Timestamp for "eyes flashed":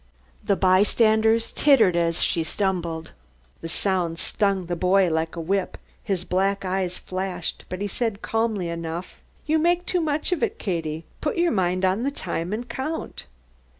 6.65-7.65